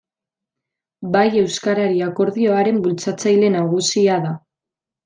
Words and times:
Bai 1.17 1.25
Euskarari 1.41 2.01
Akordioaren 2.09 2.83
bultzatzaile 2.89 3.55
nagusia 3.59 4.23
da. 4.27 4.39